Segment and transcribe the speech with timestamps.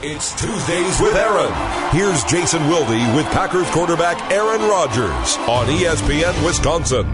[0.00, 1.52] It's Tuesdays with Aaron.
[1.90, 7.04] Here's Jason Wilde with Packers quarterback Aaron Rodgers on ESPN Wisconsin.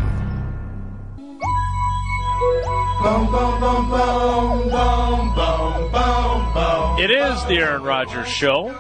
[7.02, 8.79] It is the Aaron Rodgers Show.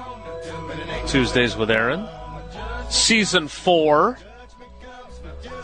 [1.06, 2.06] Tuesdays with Aaron.
[2.90, 4.18] Season four.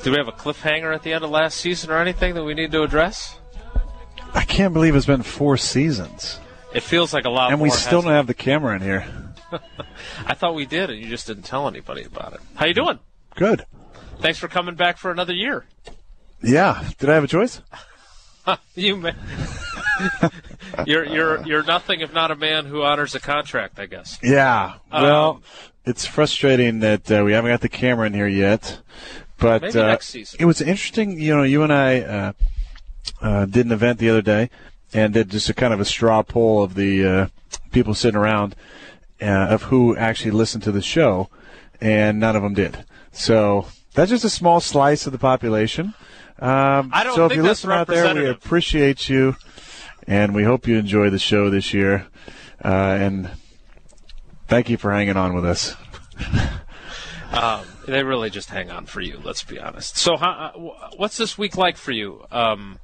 [0.03, 2.55] Do we have a cliffhanger at the end of last season or anything that we
[2.55, 3.39] need to address?
[4.33, 6.41] I can't believe it's been four seasons,
[6.73, 9.05] It feels like a lot and we still don't have the camera in here.
[10.27, 12.41] I thought we did, and you just didn't tell anybody about it.
[12.55, 12.99] How you doing?
[13.35, 13.67] Good.
[14.21, 15.65] Thanks for coming back for another year.
[16.43, 16.85] Yeah.
[16.99, 17.61] Did I have a choice?
[18.75, 19.13] You, ma-
[20.87, 23.79] you're you're you're nothing if not a man who honors a contract.
[23.79, 24.19] I guess.
[24.25, 24.75] Yeah.
[24.91, 25.43] Well, Um,
[25.85, 28.81] it's frustrating that uh, we haven't got the camera in here yet,
[29.39, 30.39] but Maybe uh, next season.
[30.41, 31.21] it was interesting.
[31.21, 32.33] You know, you and I uh,
[33.21, 34.51] uh, did an event the other day
[34.93, 37.27] and did just a kind of a straw poll of the uh,
[37.73, 38.57] people sitting around
[39.21, 41.29] uh, of who actually listened to the show,
[41.81, 42.85] and none of them did.
[43.13, 45.95] So that's just a small slice of the population.
[46.39, 49.37] Um, I don't so if you listen out there, we appreciate you,
[50.07, 52.07] and we hope you enjoy the show this year.
[52.65, 53.31] Uh, and
[54.49, 55.77] thank you for hanging on with us.
[57.33, 59.21] Um, they really just hang on for you.
[59.23, 59.97] Let's be honest.
[59.97, 62.25] So, how, uh, what's this week like for you?
[62.31, 62.79] Um,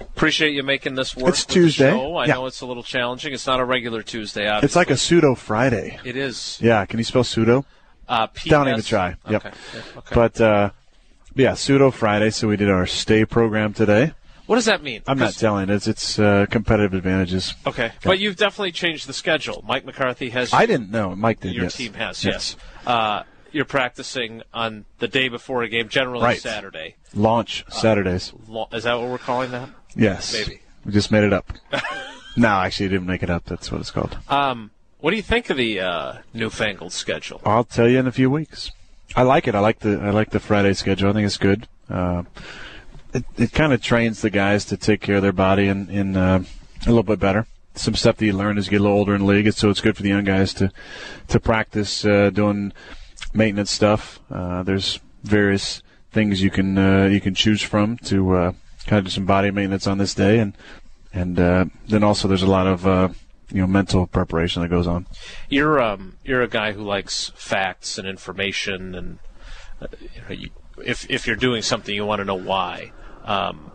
[0.00, 1.28] appreciate you making this work.
[1.30, 1.90] It's Tuesday.
[1.92, 2.34] I Yeah.
[2.34, 3.32] know it's a little challenging.
[3.32, 4.46] It's not a regular Tuesday.
[4.48, 4.66] Obviously.
[4.66, 5.98] It's like a pseudo Friday.
[6.04, 6.58] It is.
[6.60, 7.64] Yeah, can you spell pseudo?
[8.08, 8.44] Uh, PS.
[8.48, 9.16] Don't even try.
[9.28, 9.44] Yep.
[9.46, 9.56] Okay.
[9.74, 10.14] yeah, okay.
[10.14, 10.70] But uh,
[11.34, 12.30] yeah, pseudo Friday.
[12.30, 14.12] So we did our stay program today.
[14.46, 15.02] what does that mean?
[15.06, 15.68] I'm not telling.
[15.68, 17.54] It's it's uh, competitive advantages.
[17.66, 19.62] Okay, but you've definitely changed the schedule.
[19.66, 20.52] Mike McCarthy has.
[20.54, 21.14] I didn't know.
[21.14, 21.52] Mike did.
[21.54, 21.76] Your yes.
[21.76, 22.24] team has.
[22.24, 22.56] Yes.
[22.56, 22.86] Yes.
[22.86, 26.40] Uh, you're practicing on the day before a game, generally Right.
[26.40, 26.96] Saturday.
[27.14, 28.32] Launch Saturdays.
[28.46, 29.70] Lo- Is that what we're calling that?
[29.98, 30.32] Yes.
[30.32, 30.60] maybe.
[30.84, 31.52] We just made it up.
[32.36, 33.44] no, actually, you didn't make it up.
[33.44, 34.16] That's what it's called.
[34.28, 37.40] Um, what do you think of the uh, newfangled schedule?
[37.44, 38.70] I'll tell you in a few weeks.
[39.16, 39.54] I like it.
[39.54, 41.10] I like the I like the Friday schedule.
[41.10, 41.66] I think it's good.
[41.88, 42.24] Uh,
[43.12, 46.16] it it kind of trains the guys to take care of their body in, in
[46.16, 46.42] uh,
[46.84, 47.46] a little bit better.
[47.74, 49.70] Some stuff that you learn as you get a little older in the league, so
[49.70, 50.70] it's good for the young guys to
[51.28, 52.72] to practice uh, doing
[53.32, 54.20] maintenance stuff.
[54.30, 55.82] Uh, there's various
[56.12, 58.52] things you can uh, you can choose from to uh,
[58.88, 60.56] kind of do some body maintenance on this day, and
[61.12, 63.08] and uh, then also there's a lot of uh,
[63.50, 65.06] you know mental preparation that goes on.
[65.48, 69.18] You're um, you're a guy who likes facts and information, and
[69.80, 69.86] uh,
[70.84, 72.92] if if you're doing something, you want to know why.
[73.24, 73.70] Um,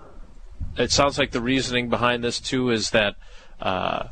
[0.77, 3.15] it sounds like the reasoning behind this too is that
[3.61, 4.07] uh,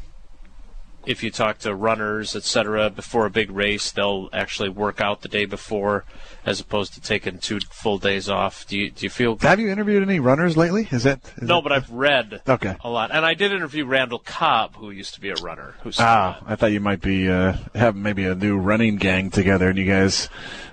[1.06, 5.22] if you talk to runners, et cetera, before a big race, they'll actually work out
[5.22, 6.06] the day before,
[6.46, 8.68] as opposed to taking two full days off.
[8.68, 9.38] Do you do you feel?
[9.40, 10.88] Have you interviewed any runners lately?
[10.92, 12.76] Is that is No, that- but I've read Okay.
[12.84, 15.76] a lot, and I did interview Randall Cobb, who used to be a runner.
[16.00, 16.40] Ah.
[16.46, 19.86] I thought you might be uh, having maybe a new running gang together, and you
[19.86, 20.30] guys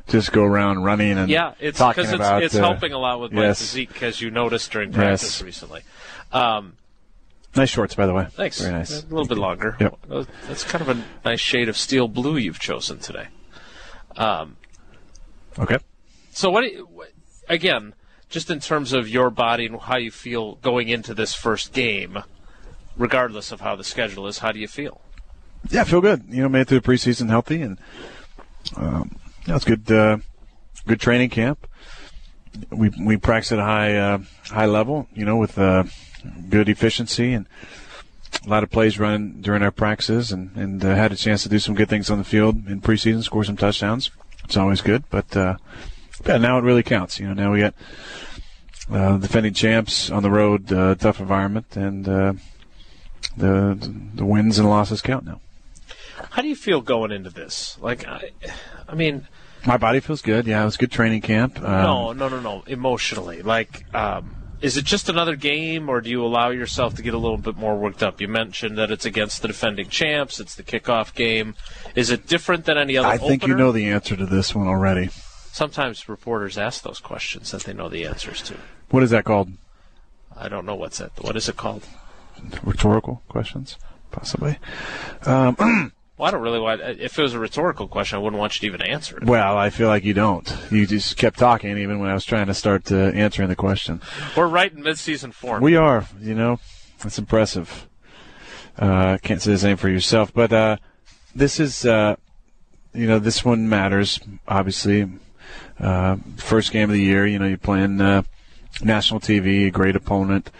[0.09, 2.43] just go around running and Yeah, it's because it's, about.
[2.43, 3.59] it's uh, helping a lot with my yes.
[3.61, 5.43] physique, as you noticed during practice Yes.
[5.43, 5.83] recently.
[6.33, 6.75] Um,
[7.58, 8.26] Nice shorts, by the way.
[8.30, 8.60] thanks.
[8.60, 9.02] Very nice.
[9.02, 9.76] A little bit longer.
[9.80, 9.98] Yep.
[10.46, 13.28] That's kind of a nice shade of steel blue you've chosen today.
[14.16, 14.56] Um,
[15.58, 15.78] Okay.
[16.32, 16.64] so what?
[16.92, 17.12] What-
[17.48, 17.94] again,
[18.28, 22.19] just in terms of your body and how you feel going into this first game,
[22.96, 25.00] regardless of how the schedule is, how do you feel?
[25.70, 26.25] Yeah, I feel good.
[26.28, 27.78] You know, made it through the preseason healthy, and
[28.76, 29.90] um, yeah, it's good.
[29.90, 30.19] Uh,
[30.86, 31.66] good training camp.
[32.70, 35.09] We we practice at a high uh, high level.
[35.14, 35.84] You know, with uh,
[36.48, 37.47] good efficiency and
[38.44, 41.48] a lot of plays running during our practices, and and uh, had a chance to
[41.48, 44.10] do some good things on the field in preseason, score some touchdowns.
[44.44, 45.56] It's always good, but uh,
[46.26, 47.20] yeah, now it really counts.
[47.20, 47.75] You know, now we got
[48.91, 52.38] uh, defending champs on the road, uh, tough environment, and the
[53.37, 55.41] the wins and losses count now.
[56.31, 57.78] How do you feel going into this?
[57.81, 58.31] Like, I,
[58.88, 59.26] I mean,
[59.66, 60.46] My body feels good.
[60.46, 61.58] Yeah, it was good training camp.
[61.58, 62.62] Um, no, no, no, no.
[62.66, 67.14] Emotionally, like, um, is it just another game, or do you allow yourself to get
[67.14, 68.20] a little bit more worked up?
[68.20, 70.41] You mentioned that it's against the defending champs.
[70.41, 71.54] It's the kickoff game.
[71.94, 73.08] Is it different than any other?
[73.08, 75.10] I think you know the answer to this one already.
[75.52, 78.56] Sometimes reporters ask those questions that they know the answers to.
[78.90, 79.50] What is that called?
[80.37, 81.12] I don't know what's it.
[81.20, 81.84] What is it called?
[82.62, 83.76] Rhetorical questions,
[84.11, 84.58] possibly.
[85.25, 86.81] Um, Well, I don't really want.
[86.81, 89.25] If it was a rhetorical question, I wouldn't want you to even answer it.
[89.25, 90.53] well, I feel like you don't.
[90.69, 94.03] You just kept talking even when I was trying to start uh, answering the question.
[94.37, 95.62] We're right in mid-season form.
[95.62, 96.59] We are, you know,
[96.99, 97.87] that's impressive.
[98.76, 100.76] Uh, can't say the same for yourself, but uh,
[101.37, 102.17] this is, uh,
[102.93, 104.19] you know, this one matters.
[104.49, 105.09] Obviously,
[105.79, 107.26] uh, first game of the year.
[107.26, 108.23] You know, you're playing uh,
[108.82, 110.50] national TV, a great opponent.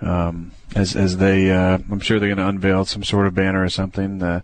[0.00, 3.62] Um, as as they, uh, I'm sure they're going to unveil some sort of banner
[3.62, 4.42] or something.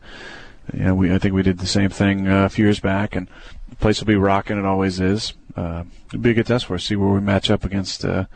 [0.73, 3.17] You know, we I think we did the same thing uh, a few years back,
[3.17, 3.29] and
[3.69, 4.59] the place will be rocking.
[4.59, 5.35] It always is.
[5.57, 6.85] Uh, it'll be a good test for us.
[6.85, 8.05] See where we match up against.
[8.05, 8.27] Uh,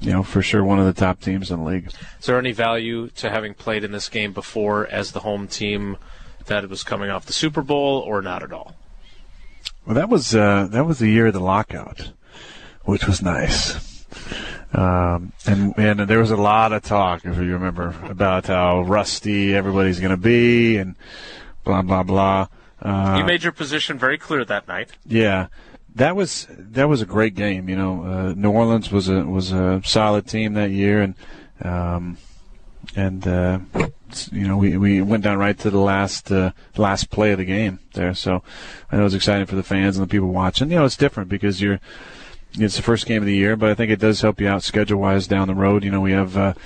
[0.00, 1.90] you know, for sure, one of the top teams in the league.
[2.20, 5.96] Is there any value to having played in this game before as the home team
[6.46, 8.74] that was coming off the Super Bowl, or not at all?
[9.86, 12.12] Well, that was uh, that was the year of the lockout,
[12.84, 14.04] which was nice.
[14.72, 19.54] Um, and and there was a lot of talk, if you remember, about how rusty
[19.54, 20.96] everybody's going to be, and
[21.64, 22.46] blah blah blah.
[22.80, 24.90] Uh, you made your position very clear that night.
[25.06, 25.48] Yeah,
[25.94, 27.68] that was that was a great game.
[27.68, 31.14] You know, uh, New Orleans was a was a solid team that year, and
[31.62, 32.18] um,
[32.96, 33.58] and uh,
[34.32, 37.44] you know we, we went down right to the last uh, last play of the
[37.44, 38.14] game there.
[38.14, 38.42] So
[38.90, 40.70] I know it was exciting for the fans and the people watching.
[40.70, 41.80] You know, it's different because you're
[42.54, 44.62] it's the first game of the year, but I think it does help you out
[44.62, 45.84] schedule wise down the road.
[45.84, 46.56] You know, we have.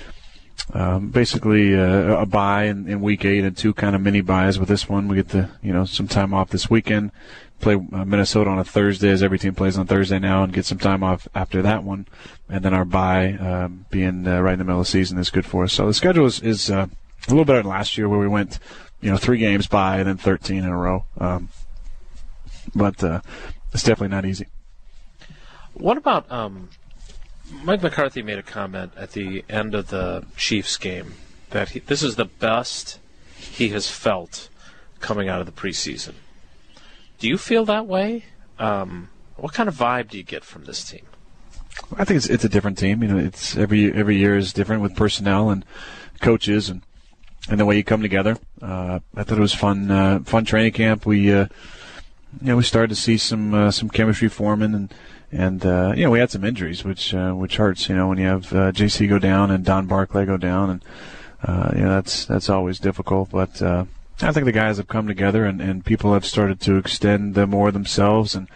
[0.71, 4.59] Um, basically uh, a bye in, in week eight and two kind of mini byes
[4.59, 5.07] with this one.
[5.07, 7.11] We get the you know some time off this weekend,
[7.59, 10.65] play uh, Minnesota on a Thursday as every team plays on Thursday now, and get
[10.65, 12.07] some time off after that one,
[12.47, 15.31] and then our bye um, being uh, right in the middle of the season is
[15.31, 15.73] good for us.
[15.73, 16.85] So the schedule is, is uh,
[17.27, 18.59] a little better than last year where we went
[19.01, 21.49] you know three games by and then 13 in a row, um,
[22.75, 23.21] but uh,
[23.73, 24.45] it's definitely not easy.
[25.73, 26.69] What about um,
[27.51, 31.13] Mike McCarthy made a comment at the end of the Chiefs game
[31.49, 32.99] that he, this is the best
[33.35, 34.49] he has felt
[34.99, 36.13] coming out of the preseason.
[37.19, 38.25] Do you feel that way?
[38.57, 41.05] Um, what kind of vibe do you get from this team?
[41.97, 43.01] I think it's it's a different team.
[43.01, 45.65] You know, it's every every year is different with personnel and
[46.19, 46.81] coaches and
[47.49, 48.37] and the way you come together.
[48.61, 51.05] Uh, I thought it was fun uh, fun training camp.
[51.05, 51.47] We uh,
[52.41, 54.93] you know we started to see some uh, some chemistry forming and
[55.31, 57.89] and uh, you know we had some injuries which uh, which hurts.
[57.89, 60.85] You know when you have uh, JC go down and Don Barclay go down and
[61.43, 63.29] uh, you know that's that's always difficult.
[63.29, 63.85] But uh,
[64.21, 67.47] I think the guys have come together and, and people have started to extend the
[67.47, 68.47] more themselves and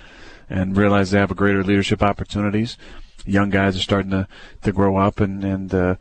[0.50, 2.78] and realize they have a greater leadership opportunities.
[3.25, 4.28] Young guys are starting to,
[4.64, 5.96] to grow up and and uh,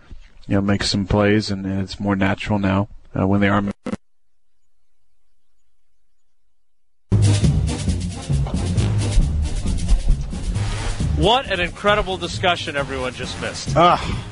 [0.46, 2.88] you know make some plays, and, and it's more natural now
[3.18, 3.62] uh, when they are.
[11.22, 13.76] What an incredible discussion everyone just missed.
[13.76, 14.28] Ah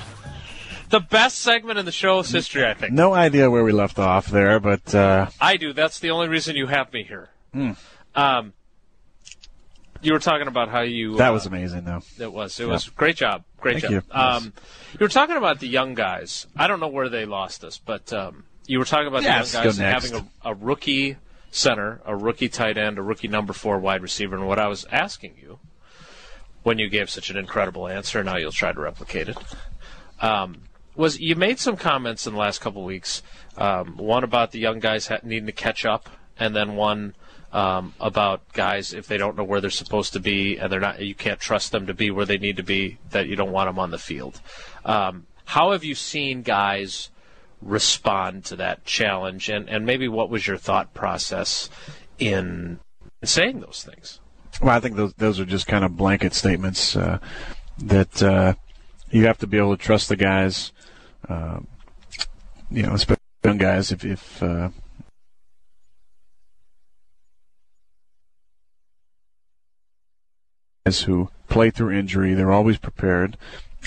[0.91, 2.93] the best segment in the show's history, I think.
[2.93, 5.29] No idea where we left off there, but uh...
[5.41, 5.73] I do.
[5.73, 7.31] That's the only reason you have me here.
[7.55, 7.77] Mm.
[8.15, 8.53] Um,
[10.03, 11.17] you were talking about how you.
[11.17, 12.03] That uh, was amazing, though.
[12.19, 12.59] It was.
[12.59, 12.73] It yeah.
[12.73, 13.45] was great job.
[13.61, 13.93] Great Thank job.
[13.93, 14.21] You.
[14.21, 14.53] Um,
[14.93, 16.47] you were talking about the young guys.
[16.57, 19.53] I don't know where they lost us, but um, you were talking about yeah, the
[19.53, 21.17] young guys having a, a rookie
[21.51, 24.87] center, a rookie tight end, a rookie number four wide receiver, and what I was
[24.91, 25.59] asking you
[26.63, 29.39] when you gave such an incredible answer, now you'll try to replicate it.
[30.21, 30.63] Um,
[30.95, 33.23] was you made some comments in the last couple of weeks.
[33.57, 36.09] Um, one about the young guys ha- needing to catch up,
[36.39, 37.15] and then one
[37.53, 41.01] um, about guys if they don't know where they're supposed to be and they're not,
[41.01, 42.99] you can't trust them to be where they need to be.
[43.11, 44.41] That you don't want them on the field.
[44.85, 47.11] Um, how have you seen guys
[47.63, 51.71] respond to that challenge, and and maybe what was your thought process
[52.19, 52.79] in
[53.25, 54.21] saying those things?
[54.61, 57.19] Well, I think those those are just kind of blanket statements uh,
[57.79, 58.55] that uh,
[59.11, 60.73] you have to be able to trust the guys
[61.29, 61.61] uh,
[62.71, 64.71] you know, especially young guys, if, if uh,
[70.85, 73.37] guys who play through injury, they're always prepared.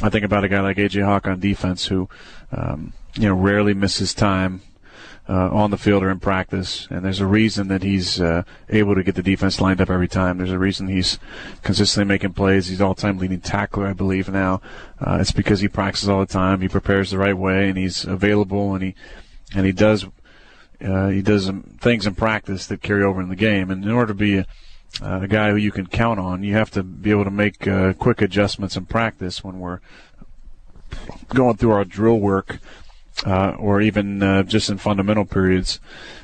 [0.01, 2.09] I think about a guy like AJ Hawk on defense who,
[2.51, 4.61] um, you know, rarely misses time
[5.27, 8.93] uh, on the field or in practice, and there's a reason that he's uh, able
[8.93, 10.37] to get the defense lined up every time.
[10.37, 11.17] There's a reason he's
[11.61, 12.67] consistently making plays.
[12.67, 14.61] He's all-time leading tackler, I believe now.
[14.99, 16.59] Uh, it's because he practices all the time.
[16.59, 18.95] He prepares the right way, and he's available, and he
[19.55, 20.05] and he does
[20.83, 21.49] uh, he does
[21.79, 23.71] things in practice that carry over in the game.
[23.71, 24.45] And in order to be a,
[25.01, 27.93] a guy who you can count on, you have to be able to make uh,
[27.93, 29.79] quick adjustments in practice when we're
[31.29, 32.59] going through our drill work
[33.25, 35.79] uh, or even uh, just in fundamental periods,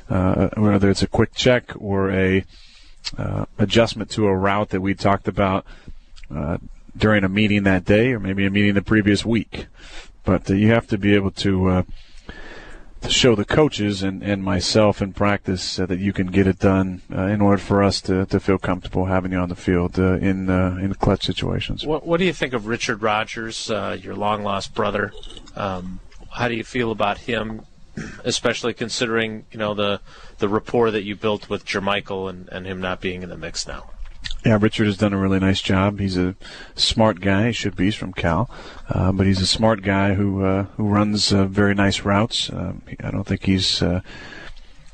[0.08, 2.44] uh, whether it's a quick check or a
[3.16, 5.64] uh, adjustment to a route that we talked about
[6.34, 6.58] uh,
[6.96, 9.66] during a meeting that day, or maybe a meeting the previous week.
[10.24, 11.84] But you have to be able to
[13.00, 16.58] to show the coaches and, and myself in practice uh, that you can get it
[16.58, 19.98] done uh, in order for us to, to feel comfortable having you on the field
[19.98, 21.86] uh, in in clutch situations.
[21.86, 25.12] What, what do you think of Richard Rodgers, your long lost brother?
[25.56, 26.00] Um,
[26.30, 27.62] how do you feel about him,
[28.24, 30.00] especially considering you know the
[30.38, 33.66] the rapport that you built with Jermichael and, and him not being in the mix
[33.66, 33.90] now?
[34.44, 36.00] Yeah, Richard has done a really nice job.
[36.00, 36.34] He's a
[36.74, 37.48] smart guy.
[37.48, 37.86] He should be.
[37.86, 38.50] He's from Cal,
[38.88, 42.50] uh, but he's a smart guy who uh, who runs uh, very nice routes.
[42.50, 44.00] Um, I don't think he's uh,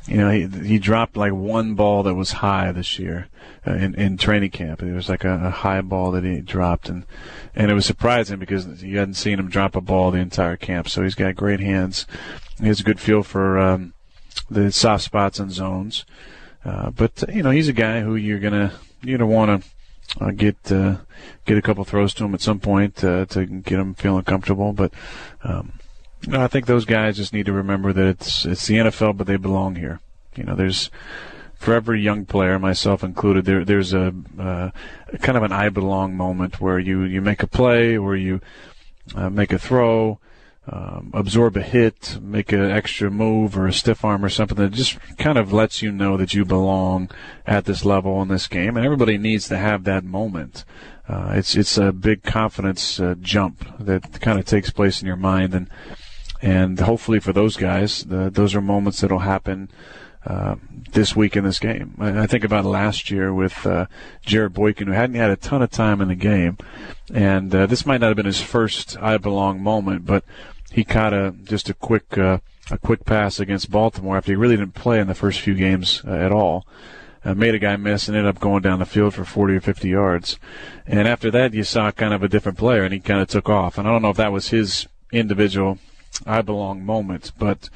[0.07, 3.29] you know, he he dropped like one ball that was high this year
[3.67, 4.83] uh, in in training camp.
[4.83, 7.05] It was like a, a high ball that he dropped, and
[7.55, 10.89] and it was surprising because you hadn't seen him drop a ball the entire camp.
[10.89, 12.07] So he's got great hands.
[12.61, 13.95] He has a good feel for um,
[14.49, 16.05] the soft spots and zones.
[16.65, 18.73] Uh, but you know, he's a guy who you're gonna
[19.03, 19.69] you're gonna want to.
[20.21, 20.97] Uh, get uh,
[21.47, 24.73] get a couple throws to him at some point uh, to get him feeling comfortable,
[24.73, 24.95] but
[25.43, 25.73] um,
[26.31, 29.37] I think those guys just need to remember that it's it's the NFL, but they
[29.37, 30.01] belong here.
[30.35, 30.91] You know, there's
[31.55, 34.71] for every young player, myself included, there there's a uh,
[35.21, 38.41] kind of an I belong moment where you you make a play, where you
[39.15, 40.19] uh, make a throw,
[40.69, 44.73] um, absorb a hit, make an extra move or a stiff arm or something that
[44.73, 47.11] just kind of lets you know that you belong
[47.47, 50.65] at this level in this game, and everybody needs to have that moment.
[51.09, 55.17] Uh, it's it's a big confidence uh, jump that kind of takes place in your
[55.17, 55.71] mind and
[56.43, 59.71] and hopefully for those guys, the, those are moments that'll happen
[60.27, 60.57] uh,
[60.93, 61.95] this week in this game.
[61.99, 63.87] I, I think about last year with uh,
[64.23, 66.59] Jarrett Boykin, who hadn't had a ton of time in the game,
[67.13, 70.25] and uh, this might not have been his first "I belong" moment, but
[70.73, 72.39] he caught a just a quick uh,
[72.71, 76.03] a quick pass against Baltimore after he really didn't play in the first few games
[76.07, 76.67] uh, at all.
[77.25, 79.61] Uh, made a guy miss and ended up going down the field for 40 or
[79.61, 80.39] 50 yards.
[80.87, 83.49] And after that, you saw kind of a different player, and he kind of took
[83.49, 83.79] off.
[83.79, 85.79] And I don't know if that was his individual
[86.25, 87.69] I belong moment, but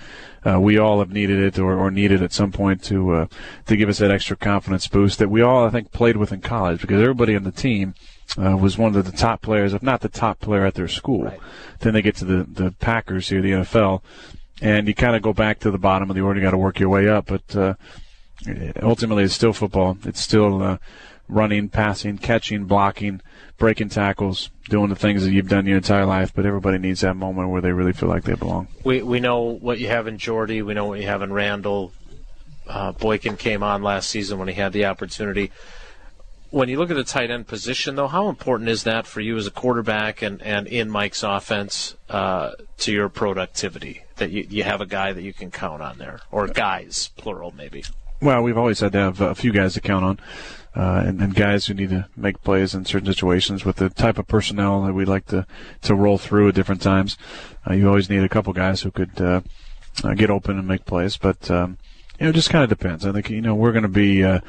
[0.47, 3.27] uh, we all have needed it or, or needed at some point to uh,
[3.67, 6.41] to give us that extra confidence boost that we all I think played with in
[6.41, 7.95] college because everybody on the team
[8.39, 11.25] uh, was one of the top players, if not the top player at their school.
[11.25, 11.41] Right.
[11.81, 14.03] Then they get to the the Packers here, the NFL,
[14.63, 16.41] and you kind of go back to the bottom of the order.
[16.41, 17.75] You got to work your way up, but uh,
[18.83, 19.99] ultimately it's still football.
[20.05, 20.79] It's still uh,
[21.31, 23.21] running, passing, catching, blocking,
[23.59, 26.33] breaking tackles, doing the things that you've done your entire life.
[26.35, 28.69] But everybody needs that moment where they really feel like they belong.
[28.85, 30.63] We we know what you have in Jordy.
[30.63, 31.93] We know what you have in Randall.
[32.67, 35.51] Uh, Boykin came on last season when he had the opportunity.
[36.51, 39.37] When you look at the tight end position, though, how important is that for you
[39.37, 44.03] as a quarterback and, and in Mike's offense uh, to your productivity?
[44.17, 47.55] That you, you have a guy that you can count on there, or guys, plural,
[47.57, 47.85] maybe.
[48.21, 50.21] Well, we've always had to have a few guys to count on
[50.75, 54.19] uh, and, and, guys who need to make plays in certain situations with the type
[54.19, 55.45] of personnel that we like to,
[55.83, 57.19] to roll through at different times.
[57.69, 59.41] Uh, you always need a couple guys who could uh,
[60.05, 61.77] uh get open and make plays, but um,
[62.19, 63.05] you know, it just kind of depends.
[63.05, 64.41] I think you know we're going to be uh,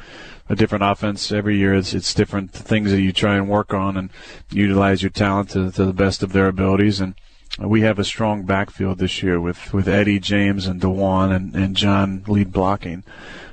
[0.48, 1.74] a different offense every year.
[1.74, 4.10] It's it's different things that you try and work on and
[4.50, 7.14] utilize your talent to, to the best of their abilities and
[7.58, 11.76] we have a strong backfield this year with, with Eddie James and DuJuan and, and
[11.76, 13.04] John lead blocking.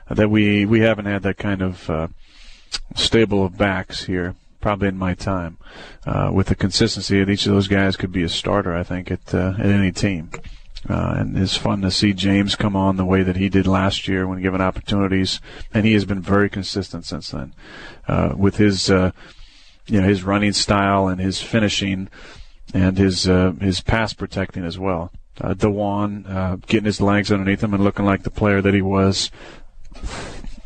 [0.09, 2.07] Uh, that we we haven't had that kind of uh,
[2.95, 5.57] stable of backs here, probably in my time.
[6.05, 9.11] Uh, with the consistency that each of those guys could be a starter, I think,
[9.11, 10.31] at, uh, at any team.
[10.87, 14.07] Uh, and it's fun to see James come on the way that he did last
[14.07, 15.41] year when given opportunities,
[15.73, 17.53] and he has been very consistent since then.
[18.07, 19.11] Uh, with his, uh,
[19.87, 22.07] you know, his running style and his finishing,
[22.73, 25.11] and his uh, his pass protecting as well.
[25.41, 29.31] Uh, DuJuan getting his legs underneath him and looking like the player that he was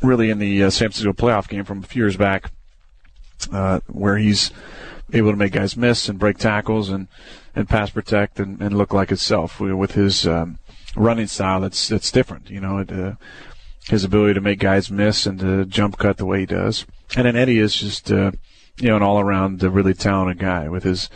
[0.04, 2.52] really in the uh, San Francisco playoff game from a few years back,
[3.52, 4.52] uh, where he's
[5.12, 7.08] able to make guys miss and break tackles and,
[7.56, 10.60] and pass protect and, and look like himself with his um,
[10.96, 11.62] running style.
[11.62, 12.80] That's that's different, you know.
[12.80, 13.14] It, uh,
[13.90, 16.86] his ability to make guys miss and to jump cut the way he does.
[17.16, 18.32] And then Eddie is just uh,
[18.78, 21.10] you know an all around uh, really talented guy with his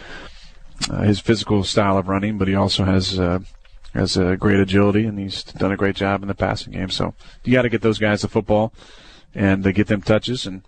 [0.89, 3.39] uh, his physical style of running, but he also has uh,
[3.94, 6.89] has a great agility, and he's done a great job in the passing game.
[6.89, 7.13] So
[7.44, 8.74] you got to get those guys the football
[9.34, 10.63] and uh, get them touches, and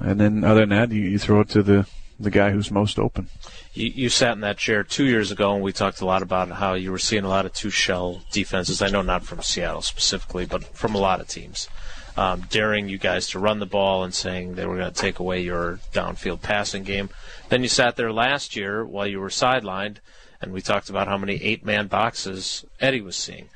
[0.00, 1.86] and then other than that, you, you throw it to the
[2.18, 3.28] the guy who's most open.
[3.72, 6.50] You, you sat in that chair two years ago, and we talked a lot about
[6.50, 8.82] how you were seeing a lot of two shell defenses.
[8.82, 11.68] I know not from Seattle specifically, but from a lot of teams.
[12.16, 15.20] Um, daring you guys to run the ball and saying they were going to take
[15.20, 17.08] away your downfield passing game.
[17.48, 19.98] Then you sat there last year while you were sidelined
[20.40, 23.48] and we talked about how many eight man boxes Eddie was seeing.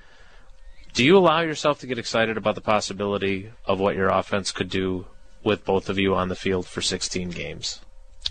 [0.93, 4.69] Do you allow yourself to get excited about the possibility of what your offense could
[4.69, 5.07] do
[5.43, 7.81] with both of you on the field for 16 games?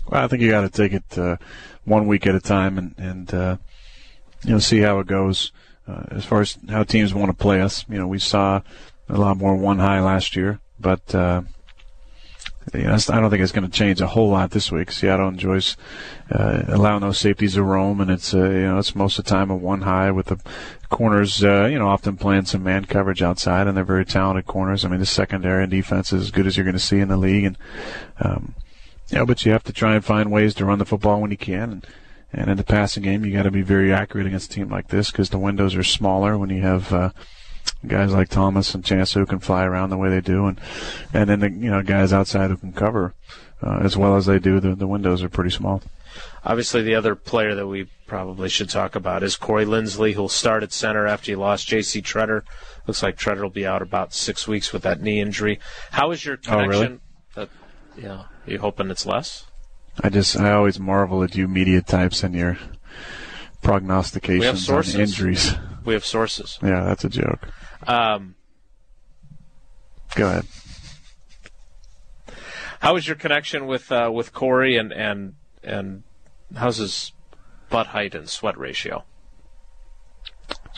[0.08, 1.36] Well, I think you got to take it uh,
[1.84, 3.56] one week at a time and, and uh,
[4.44, 5.52] you know see how it goes.
[5.86, 8.60] Uh, as far as how teams want to play us, you know, we saw
[9.08, 11.42] a lot more one high last year, but uh,
[12.72, 14.90] you know, I don't think it's going to change a whole lot this week.
[14.90, 15.76] Seattle enjoys
[16.30, 19.30] uh, allowing those safeties to roam, and it's uh, you know it's most of the
[19.30, 20.40] time a one high with the
[20.88, 24.84] corners, uh, you know, often playing some man coverage outside, and they're very talented corners.
[24.84, 27.08] I mean, the secondary and defense is as good as you're going to see in
[27.08, 27.58] the league, and
[28.20, 28.54] um,
[29.10, 31.30] you know, but you have to try and find ways to run the football when
[31.30, 31.86] you can, and
[32.32, 34.88] and in the passing game, you got to be very accurate against a team like
[34.88, 36.92] this because the windows are smaller when you have.
[36.92, 37.10] Uh,
[37.86, 40.60] guys like Thomas and Chance who can fly around the way they do, and
[41.12, 43.14] and then the you know guys outside who can cover
[43.62, 44.60] uh, as well as they do.
[44.60, 45.82] The the windows are pretty small.
[46.44, 50.62] Obviously, the other player that we probably should talk about is Corey Linsley, who'll start
[50.62, 52.02] at center after he lost J.C.
[52.02, 52.42] Tretter.
[52.86, 55.58] Looks like Tretter will be out about six weeks with that knee injury.
[55.90, 57.00] How is your connection?
[57.36, 57.48] Oh, really?
[57.48, 59.46] Uh, yeah, you hoping it's less?
[60.02, 62.58] I just I always marvel at you media types and your
[63.62, 65.54] prognostications on injuries.
[65.84, 66.58] We have sources.
[66.62, 67.48] Yeah, that's a joke.
[67.86, 68.34] Um,
[70.14, 70.46] Go ahead.
[72.80, 76.02] How is your connection with uh, with Corey and and and
[76.54, 77.12] how's his
[77.70, 79.04] butt height and sweat ratio?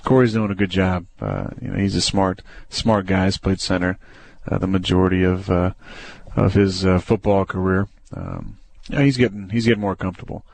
[0.05, 1.07] Corey's doing a good job.
[1.21, 3.25] Uh, you know, he's a smart smart guy.
[3.25, 3.99] He's played center
[4.49, 5.73] uh, the majority of uh,
[6.35, 7.89] of his uh, football career.
[8.15, 8.59] Um,
[8.89, 10.45] yeah, he's getting he's getting more comfortable.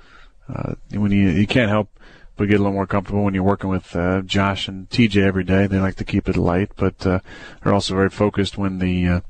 [0.48, 1.88] Uh, when you you can't help
[2.36, 5.44] but get a little more comfortable when you're working with uh, Josh and TJ every
[5.44, 5.66] day.
[5.66, 7.20] They like to keep it light, but uh,
[7.62, 9.20] they're also very focused when the uh,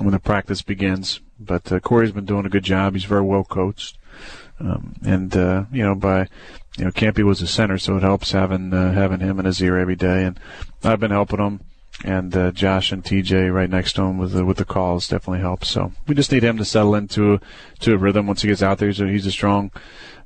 [0.00, 1.20] when the practice begins.
[1.40, 2.94] But uh, Corey's been doing a good job.
[2.94, 3.98] He's very well coached,
[4.60, 6.28] um, and uh, you know by
[6.76, 9.62] you know Campy was a center, so it helps having uh, having him in his
[9.62, 10.24] ear every day.
[10.24, 10.38] And
[10.82, 11.60] I've been helping him
[12.04, 15.40] and uh, Josh and TJ right next to him with the, with the calls definitely
[15.40, 15.68] helps.
[15.68, 17.40] So we just need him to settle into
[17.80, 18.92] to a rhythm once he gets out there.
[18.92, 19.72] So he's a strong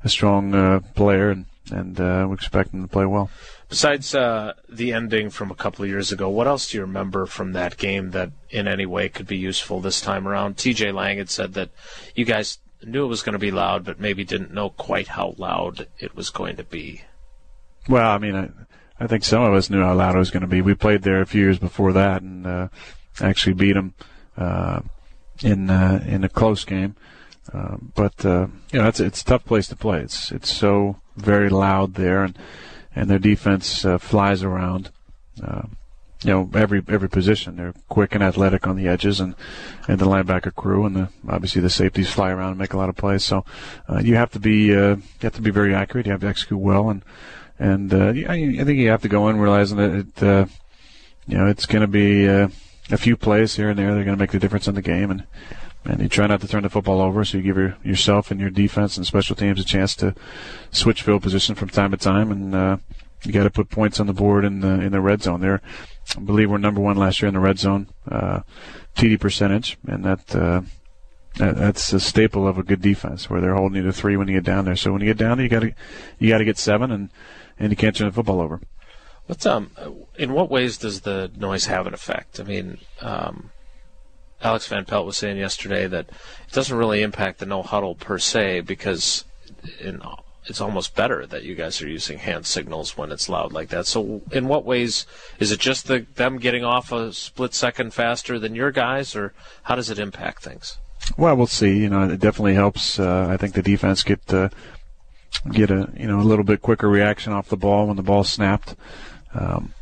[0.03, 3.29] a strong uh, player, and and uh, we expect them to play well.
[3.69, 7.25] Besides uh, the ending from a couple of years ago, what else do you remember
[7.25, 10.57] from that game that in any way could be useful this time around?
[10.57, 11.69] TJ Lang had said that
[12.15, 15.33] you guys knew it was going to be loud, but maybe didn't know quite how
[15.37, 17.01] loud it was going to be.
[17.87, 18.49] Well, I mean, I,
[18.99, 20.61] I think some of us knew how loud it was going to be.
[20.61, 22.67] We played there a few years before that and uh,
[23.21, 23.93] actually beat them
[24.37, 24.81] uh,
[25.41, 26.95] in uh, in a close game.
[27.51, 29.99] Uh, but uh, you know, it's it's a tough place to play.
[30.01, 32.37] It's it's so very loud there, and
[32.95, 34.91] and their defense uh, flies around.
[35.43, 35.63] Uh,
[36.23, 37.57] you know, every every position.
[37.57, 39.35] They're quick and athletic on the edges, and
[39.87, 42.89] and the linebacker crew, and the obviously the safeties fly around and make a lot
[42.89, 43.25] of plays.
[43.25, 43.43] So
[43.89, 46.05] uh, you have to be you have to be very accurate.
[46.05, 47.03] You have to execute well, and
[47.59, 50.49] and I, I think you have to go in realizing that it,
[51.27, 52.49] you know it's going to be a
[52.97, 53.93] few plays here and there.
[53.93, 55.25] They're going to make the difference in the game, and
[55.85, 58.39] and you try not to turn the football over, so you give your, yourself and
[58.39, 60.15] your defense and special teams a chance to
[60.71, 62.77] switch field position from time to time, and uh,
[63.23, 65.41] you got to put points on the board in the in the red zone.
[65.41, 65.61] There,
[66.15, 68.41] I believe we're number one last year in the red zone uh,
[68.95, 70.35] TD percentage, and that.
[70.35, 70.61] Uh,
[71.37, 74.27] that, that's a staple of a good defense, where they're holding you to three when
[74.27, 74.75] you get down there.
[74.75, 75.73] So when you get down there, you got to
[76.19, 77.09] you got to get seven, and
[77.57, 78.61] and you can't turn the football over.
[79.25, 79.71] What's um,
[80.15, 82.39] in what ways does the noise have an effect?
[82.39, 83.49] I mean, um,
[84.43, 88.19] Alex Van Pelt was saying yesterday that it doesn't really impact the no huddle per
[88.19, 89.23] se because
[89.79, 90.01] in,
[90.45, 93.87] it's almost better that you guys are using hand signals when it's loud like that.
[93.87, 95.05] So, in what ways
[95.39, 99.33] is it just the, them getting off a split second faster than your guys, or
[99.63, 100.77] how does it impact things?
[101.17, 101.77] Well, we'll see.
[101.77, 102.99] You know, it definitely helps.
[102.99, 104.49] Uh, I think the defense get uh,
[105.51, 108.23] get a you know a little bit quicker reaction off the ball when the ball
[108.23, 108.75] snapped,
[109.33, 109.73] um,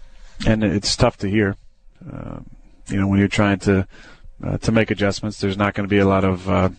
[0.45, 1.57] and it's tough to hear.
[2.11, 2.39] Uh,
[2.87, 3.87] you know, when you're trying to
[4.43, 5.39] uh, to make adjustments.
[5.39, 6.69] There's not going to be a lot of uh,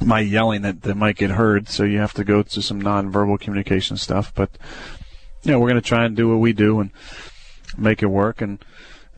[0.00, 3.40] my yelling that, that might get heard, so you have to go to some nonverbal
[3.40, 4.32] communication stuff.
[4.34, 4.50] But
[5.42, 6.90] you know, we're going to try and do what we do and
[7.76, 8.40] make it work.
[8.40, 8.62] And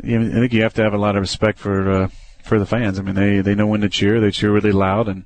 [0.02, 2.08] you know, I think you have to have a lot of respect for uh,
[2.42, 2.98] for the fans.
[2.98, 4.20] I mean, they they know when to cheer.
[4.20, 5.24] They cheer really loud and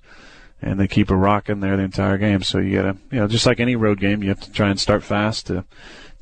[0.63, 2.43] and they keep a rocking there the entire game.
[2.43, 4.71] So you got to you know, just like any road game, you have to try
[4.71, 5.65] and start fast to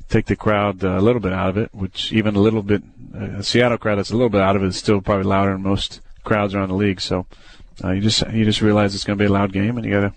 [0.09, 2.83] take the crowd uh, a little bit out of it, which even a little bit
[3.13, 5.63] a Seattle crowd that's a little bit out of it is still probably louder than
[5.63, 7.01] most crowds around the league.
[7.01, 7.25] So
[7.83, 9.91] uh, you just you just realize it's going to be a loud game, and you
[9.91, 10.13] gotta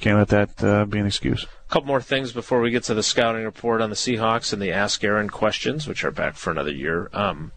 [0.00, 1.44] can't let that uh, be an excuse.
[1.44, 4.60] A couple more things before we get to the scouting report on the Seahawks and
[4.60, 7.08] the Ask Aaron questions, which are back for another year.
[7.12, 7.52] Um,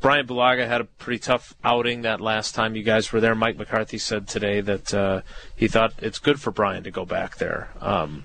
[0.00, 3.34] Brian Bulaga had a pretty tough outing that last time you guys were there.
[3.34, 5.20] Mike McCarthy said today that uh,
[5.56, 7.70] he thought it's good for Brian to go back there.
[7.80, 8.24] Um,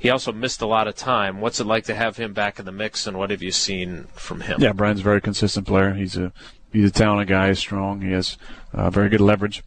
[0.00, 1.42] he also missed a lot of time.
[1.42, 4.04] What's it like to have him back in the mix, and what have you seen
[4.14, 4.58] from him?
[4.58, 5.92] Yeah, Brian's a very consistent player.
[5.92, 6.32] He's a
[6.72, 7.48] he's a talented guy.
[7.48, 8.00] He's strong.
[8.00, 8.38] He has
[8.72, 9.62] uh, very good leverage,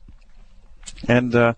[1.07, 1.53] and uh,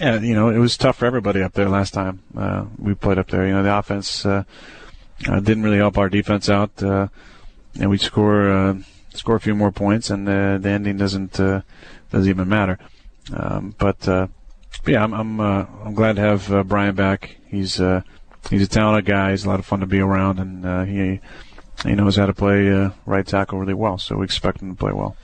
[0.00, 3.16] yeah, you know it was tough for everybody up there last time uh, we played
[3.16, 3.46] up there.
[3.46, 4.42] You know the offense uh,
[5.28, 7.06] uh, didn't really help our defense out, uh,
[7.78, 8.76] and we score
[9.14, 12.76] score a few more points, and the ending doesn't doesn't even matter.
[13.32, 14.08] Um, but
[14.86, 17.36] yeah, I'm I'm, uh, I'm glad to have uh, Brian back.
[17.46, 18.02] He's uh,
[18.48, 19.30] he's a talented guy.
[19.30, 21.20] He's a lot of fun to be around, and uh, he
[21.84, 23.98] he knows how to play uh, right tackle really well.
[23.98, 25.16] So we expect him to play well.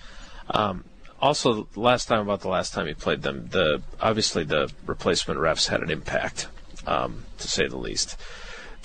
[0.51, 0.85] Um,
[1.21, 5.69] also, last time about the last time he played them, the obviously the replacement refs
[5.69, 6.49] had an impact,
[6.87, 8.17] um, to say the least.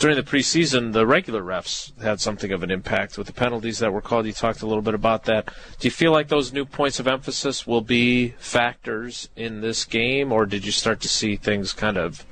[0.01, 3.93] During the preseason, the regular refs had something of an impact with the penalties that
[3.93, 4.25] were called.
[4.25, 5.45] You talked a little bit about that.
[5.79, 10.31] Do you feel like those new points of emphasis will be factors in this game,
[10.31, 12.25] or did you start to see things kind of,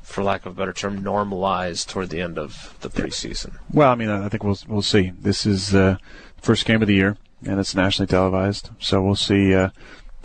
[0.00, 3.58] for lack of a better term, normalize toward the end of the preseason?
[3.70, 5.12] Well, I mean, I think we'll we'll see.
[5.20, 5.98] This is uh,
[6.40, 9.68] first game of the year, and it's nationally televised, so we'll see uh,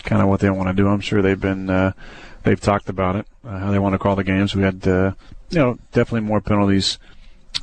[0.04, 0.88] kind of what they want to do.
[0.88, 1.92] I'm sure they've been uh,
[2.44, 4.56] they've talked about it, uh, how they want to call the games.
[4.56, 5.12] We had uh,
[5.50, 7.00] you know, definitely more penalties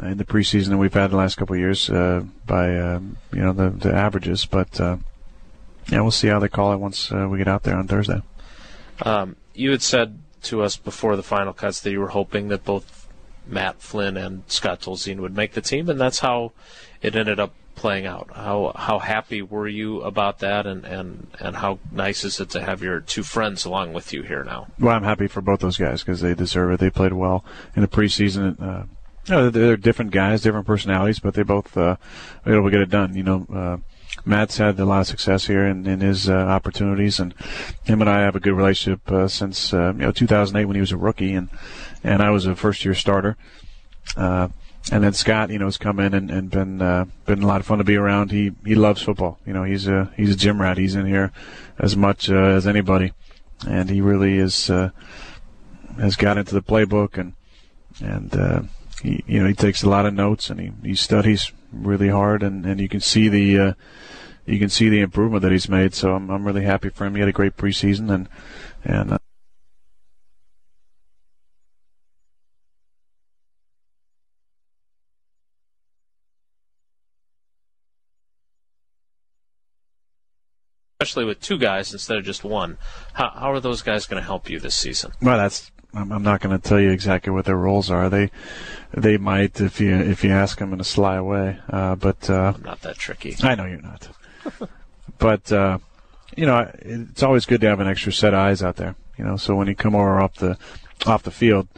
[0.03, 3.01] in the preseason than we've had the last couple of years uh, by uh,
[3.33, 4.44] you know the, the averages.
[4.46, 4.99] But uh,
[5.88, 8.20] yeah, we'll see how they call it once uh, we get out there on Thursday.
[9.03, 12.64] Um, you had said to us before the final cuts that you were hoping that
[12.64, 13.09] both
[13.46, 16.53] Matt Flynn and Scott Tolzien would make the team, and that's how
[17.03, 18.31] it ended up playing out.
[18.35, 22.62] How how happy were you about that, and, and, and how nice is it to
[22.62, 24.67] have your two friends along with you here now?
[24.81, 26.81] Well, I'm happy for both those guys because they deserve it.
[26.81, 27.45] They played well
[27.77, 28.61] in the preseason.
[28.61, 28.87] Uh,
[29.27, 31.97] you know, they're different guys, different personalities, but they both uh,
[32.45, 33.15] were able to get it done.
[33.15, 33.77] You know, uh,
[34.25, 37.35] Matt's had a lot of success here in, in his uh, opportunities, and
[37.85, 40.81] him and I have a good relationship uh, since uh, you know 2008 when he
[40.81, 41.51] was a rookie, and
[42.03, 43.37] and I was a first year starter.
[44.90, 47.46] Uh, and then Scott, you know, has come in and, and been uh, been a
[47.46, 48.31] lot of fun to be around.
[48.31, 49.38] He he loves football.
[49.46, 50.79] You know, he's a he's a gym rat.
[50.79, 51.33] He's in here
[51.79, 53.12] as much uh, as anybody,
[53.66, 54.90] and he really is uh,
[55.99, 57.35] has got into the playbook and
[58.01, 58.62] and uh,
[59.03, 62.42] he you know he takes a lot of notes and he, he studies really hard
[62.42, 63.72] and, and you can see the uh,
[64.44, 65.94] you can see the improvement that he's made.
[65.94, 67.14] So I'm I'm really happy for him.
[67.14, 68.29] He had a great preseason and
[68.85, 69.18] and.
[81.07, 82.79] Especially with two guys instead of just one.
[83.12, 85.12] How, how are those guys going to help you this season?
[85.23, 88.11] Well, that's I'm, not going to tell you exactly what their roles are.
[88.11, 88.31] They
[88.92, 91.59] they might if you if you ask them in a sly way.
[91.71, 93.37] Uh, but uh, I'm not that tricky.
[93.40, 94.09] I know you're not.
[95.19, 95.79] but uh,
[96.37, 98.97] you know, it's always good to have an extra set of eyes out there.
[99.16, 100.59] You know, so when you come over off the
[101.07, 101.69] off the field.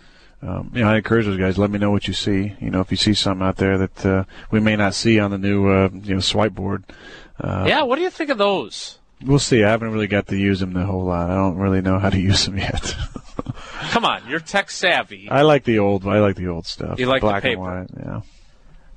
[0.41, 1.59] Um, you know, I encourage those guys.
[1.59, 2.55] Let me know what you see.
[2.61, 5.33] You know, if you see something out there that uh, we may not see on
[5.33, 6.85] the new, uh, you know, swipe board.
[7.41, 8.99] Uh, yeah, what do you think of those?
[9.25, 9.65] We'll see.
[9.65, 11.31] I haven't really got to use them the whole lot.
[11.31, 12.95] I don't really know how to use them yet.
[13.91, 15.29] Come on, you're tech savvy.
[15.29, 16.07] I like the old.
[16.07, 16.99] I like the old stuff.
[16.99, 17.79] You like Black the paper?
[17.79, 18.21] And white, yeah.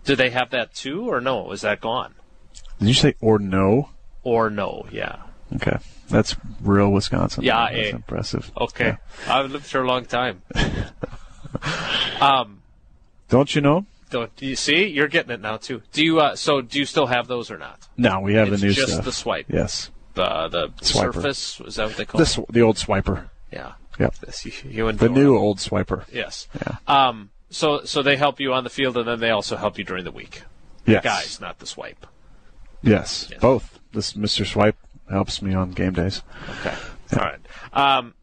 [0.04, 1.52] Do they have that too, or no?
[1.52, 2.16] Is that gone?
[2.80, 3.90] Did you say or no?
[4.24, 4.86] Or no?
[4.92, 5.24] Yeah.
[5.56, 5.78] Okay,
[6.10, 7.44] that's real Wisconsin.
[7.44, 7.96] Yeah, that's eh.
[7.96, 8.52] impressive.
[8.60, 10.42] Okay, I've lived here a long time.
[12.22, 12.62] um,
[13.30, 13.86] Don't you know?
[14.12, 14.88] don't do you see?
[14.88, 15.82] You're getting it now too.
[15.92, 16.20] Do you?
[16.20, 17.88] Uh, so do you still have those or not?
[17.98, 19.06] No, we have it's the new just stuff.
[19.06, 19.46] the swipe.
[19.50, 21.14] Yes, The the Swiper.
[21.14, 22.52] surface is that what they call the it?
[22.54, 23.30] the old swiper.
[23.52, 23.74] Yeah.
[24.00, 24.16] Yep.
[24.26, 25.20] Yes, you, you and The Dora.
[25.20, 26.06] new old swiper.
[26.12, 26.48] Yes.
[26.56, 26.78] Yeah.
[26.88, 27.30] Um.
[27.50, 30.04] So so they help you on the field, and then they also help you during
[30.04, 30.44] the week.
[30.86, 31.04] Yes.
[31.04, 32.06] Guys, not the swipe.
[32.82, 33.28] Yes.
[33.30, 33.40] Yes.
[33.40, 33.80] Both.
[33.94, 34.46] This Mr.
[34.46, 34.78] Swipe
[35.10, 36.24] helps me on game days.
[36.62, 36.76] Okay.
[37.14, 37.40] All right.
[37.74, 38.14] Um.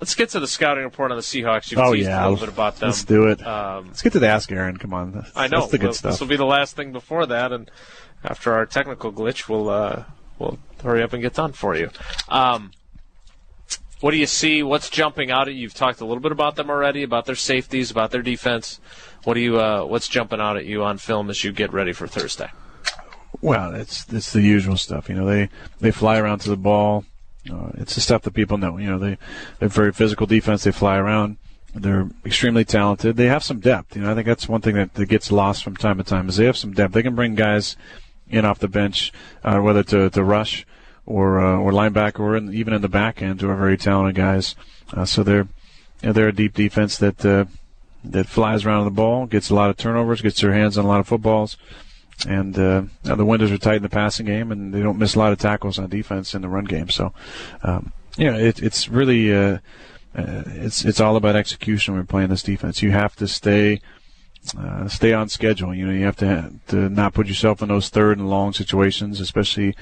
[0.00, 1.70] Let's get to the scouting report on the Seahawks.
[1.70, 2.88] You've Oh teased yeah, a little bit about them.
[2.88, 3.46] let's do it.
[3.46, 4.78] Um, let's get to the Ask Aaron.
[4.78, 5.60] Come on, that's, I know.
[5.60, 6.12] that's the good Well, stuff.
[6.12, 7.70] This will be the last thing before that, and
[8.24, 10.04] after our technical glitch, we'll uh,
[10.40, 11.90] we'll hurry up and get done for you.
[12.28, 12.72] Um,
[14.00, 14.62] what do you see?
[14.62, 15.60] What's jumping out at you?
[15.60, 18.80] You've talked a little bit about them already, about their safeties, about their defense.
[19.24, 19.60] What do you?
[19.60, 22.50] Uh, what's jumping out at you on film as you get ready for Thursday?
[23.42, 25.08] Well, it's it's the usual stuff.
[25.08, 25.50] You know, they
[25.80, 27.04] they fly around to the ball.
[27.50, 28.78] Uh, it's the stuff that people know.
[28.78, 29.18] You know, they
[29.58, 30.64] they're very physical defense.
[30.64, 31.36] They fly around.
[31.74, 33.16] They're extremely talented.
[33.16, 33.94] They have some depth.
[33.94, 36.28] You know, I think that's one thing that, that gets lost from time to time
[36.28, 36.94] is they have some depth.
[36.94, 37.76] They can bring guys
[38.30, 39.12] in off the bench,
[39.44, 40.66] uh, whether to, to rush
[41.06, 44.14] or uh, or linebacker or in, even in the back end, who are very talented
[44.14, 44.54] guys.
[44.92, 45.48] Uh, so they're
[46.02, 47.44] you know, they're a deep defense that uh,
[48.04, 50.88] that flies around the ball, gets a lot of turnovers, gets their hands on a
[50.88, 51.56] lot of footballs
[52.26, 55.18] and uh, the windows are tight in the passing game, and they don't miss a
[55.18, 56.88] lot of tackles on defense in the run game.
[56.88, 57.12] So,
[57.62, 59.58] um, yeah, it, it's really uh,
[60.14, 62.82] uh, it's it's all about execution when we're playing this defense.
[62.82, 63.80] You have to stay
[64.58, 65.74] uh, stay on schedule.
[65.74, 69.20] You know, you have to to not put yourself in those third and long situations,
[69.20, 69.76] especially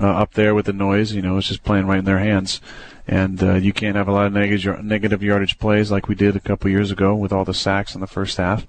[0.00, 1.12] uh, up there with the noise.
[1.12, 2.60] You know, it's just playing right in their hands.
[3.06, 6.36] And uh, you can't have a lot of negative negative yardage plays like we did
[6.36, 8.66] a couple years ago with all the sacks in the first half.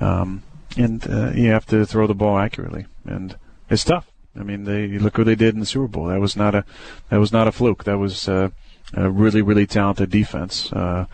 [0.00, 0.42] Um,
[0.76, 3.36] and uh, you have to throw the ball accurately, and
[3.70, 4.10] it's tough.
[4.38, 6.06] I mean, they look what they did in the Super Bowl.
[6.06, 6.64] That was not a
[7.10, 7.84] that was not a fluke.
[7.84, 8.50] That was uh,
[8.92, 11.06] a really really talented defense uh,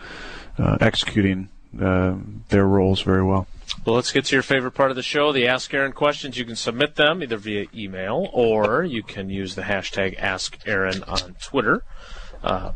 [0.57, 3.47] executing their roles very well.
[3.85, 6.37] Well, let's get to your favorite part of the show, the Ask Aaron questions.
[6.37, 11.03] You can submit them either via email or you can use the hashtag Ask Aaron
[11.03, 11.83] on Twitter.
[12.41, 12.71] Uh,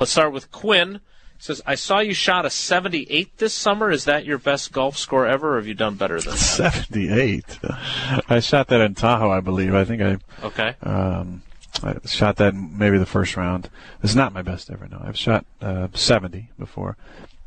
[0.00, 1.00] let's start with Quinn.
[1.38, 3.90] says, I saw you shot a 78 this summer.
[3.92, 6.38] Is that your best golf score ever, or have you done better than that?
[6.38, 7.58] 78.
[8.28, 9.74] I shot that in Tahoe, I believe.
[9.74, 10.74] I think I Okay.
[10.82, 11.42] um,
[11.82, 13.70] I shot that maybe the first round.
[14.02, 14.88] It's not my best ever.
[14.88, 16.96] No, I've shot uh, 70 before.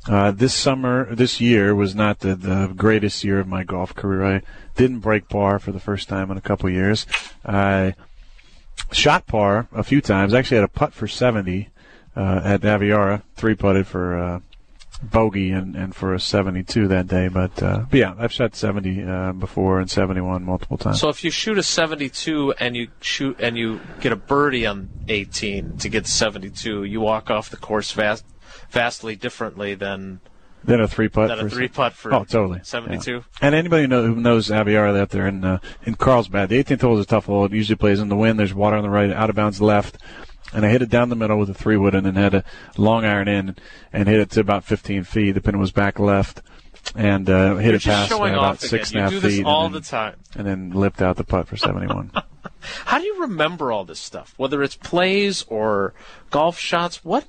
[0.07, 4.23] Uh, this summer, this year was not the, the greatest year of my golf career.
[4.23, 4.41] I
[4.75, 7.07] didn't break par for the first time in a couple years.
[7.43, 7.95] I
[8.91, 10.33] shot par a few times.
[10.33, 11.69] I actually had a putt for 70
[12.15, 14.39] uh, at Aviara, three putted for uh,
[15.01, 17.27] bogey and, and for a 72 that day.
[17.27, 21.01] But, uh, but yeah, I've shot 70 uh, before and 71 multiple times.
[21.01, 24.89] So if you shoot a 72 and you shoot and you get a birdie on
[25.07, 28.23] 18 to get 72, you walk off the course vast,
[28.69, 30.19] vastly differently than
[30.63, 31.27] then a three putt.
[31.29, 32.59] than for a three putt for Oh, totally.
[32.63, 33.11] 72.
[33.11, 33.21] Yeah.
[33.41, 36.81] And anybody who, know, who knows Aviara out there in uh, in Carlsbad, the 18th
[36.81, 37.45] hole is a tough hole.
[37.45, 38.39] It usually plays in the wind.
[38.39, 39.97] There's water on the right, out of bounds left.
[40.53, 42.43] And I hit it down the middle with a three wood and then had a
[42.77, 43.55] long iron in
[43.91, 45.31] and hit it to about 15 feet.
[45.31, 46.41] The pin was back left
[46.95, 48.69] and uh, hit You're it past about off again.
[48.69, 49.45] six and a half do this feet.
[49.45, 50.15] all and, the time.
[50.35, 52.11] and then lipped out the putt for 71.
[52.85, 54.33] How do you remember all this stuff?
[54.37, 55.93] Whether it's plays or
[56.31, 57.25] golf shots, what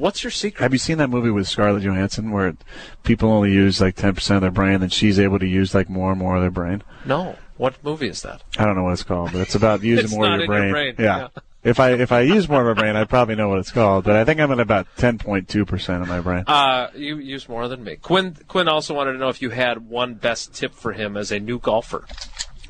[0.00, 0.62] what's your secret?
[0.62, 2.56] Have you seen that movie with Scarlett Johansson where
[3.04, 6.10] people only use like 10% of their brain and she's able to use like more
[6.10, 6.82] and more of their brain?
[7.04, 7.36] No.
[7.56, 8.42] What movie is that?
[8.58, 10.50] I don't know what it's called, but it's about using It's more of your in
[10.50, 10.72] your brain.
[10.72, 11.18] brain, Yeah.
[11.18, 11.28] yeah.
[11.62, 14.04] If I if I use more of my brain, I'd probably know what it's called.
[14.04, 16.44] But I think I'm at about 10.2 percent of my brain.
[16.46, 17.96] Uh, you use more than me.
[17.96, 21.30] Quinn Quinn also wanted to know if you had one best tip for him as
[21.30, 22.06] a new golfer.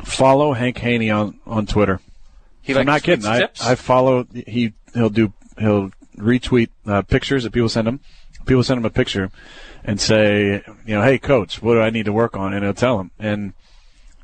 [0.03, 2.01] Follow Hank Haney on on Twitter.
[2.63, 3.25] He I'm not kidding.
[3.27, 3.49] I.
[3.63, 4.27] I follow.
[4.35, 8.01] He he'll do he'll retweet uh, pictures that people send him.
[8.47, 9.31] People send him a picture
[9.85, 12.55] and say, you know, hey coach, what do I need to work on?
[12.55, 13.11] And he'll tell him.
[13.19, 13.53] And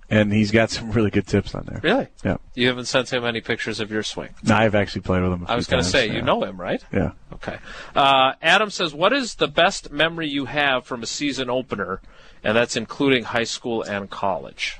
[0.08, 1.80] and he's got some really good tips on there.
[1.82, 2.06] really?
[2.24, 2.36] Yeah.
[2.54, 4.30] You haven't sent him any pictures of your swing.
[4.44, 5.46] No, I've actually played with him.
[5.48, 6.82] I I was going to say, you know him, right?
[6.92, 7.12] Yeah.
[7.32, 7.58] Okay.
[7.94, 12.00] Uh, Adam says, "What is the best memory you have from a season opener?"
[12.44, 14.78] And that's including high school and college.